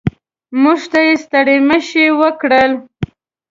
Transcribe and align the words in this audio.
موږ 0.61 0.81
ته 0.91 0.99
یې 1.07 1.13
ستړي 1.23 1.57
مه 1.67 1.77
شي 1.87 2.05
وکړل. 2.21 2.71